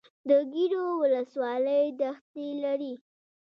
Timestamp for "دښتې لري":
1.99-2.93